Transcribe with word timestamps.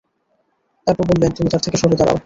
তারপর 0.87 1.03
বললেন, 1.09 1.31
তুমি 1.31 1.49
তার 1.49 1.61
থেকে 1.61 1.77
সরে 1.77 1.95
দাঁড়াও। 1.95 2.17